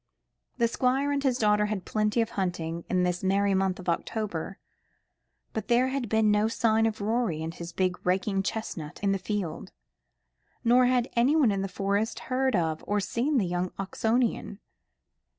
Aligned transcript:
The 0.57 0.67
Squire 0.67 1.11
and 1.11 1.21
his 1.21 1.37
daughter 1.37 1.67
had 1.67 1.85
plenty 1.85 2.21
of 2.21 2.31
hunting 2.31 2.85
in 2.89 3.03
this 3.03 3.23
merry 3.23 3.53
month 3.53 3.77
of 3.77 3.87
October, 3.87 4.57
but 5.53 5.67
there 5.67 5.89
had 5.89 6.09
been 6.09 6.31
no 6.31 6.47
sign 6.47 6.87
of 6.87 7.01
Rorie 7.01 7.43
and 7.43 7.53
his 7.53 7.71
big 7.71 8.03
raking 8.03 8.41
chestnut 8.41 8.99
in 9.03 9.11
the 9.11 9.19
field, 9.19 9.71
nor 10.63 10.87
had 10.87 11.07
anyone 11.15 11.51
in 11.51 11.61
the 11.61 11.67
Forest 11.67 12.17
heard 12.33 12.55
of 12.55 12.83
or 12.87 12.99
seen 12.99 13.37
the 13.37 13.45
young 13.45 13.69
Oxonian. 13.77 14.57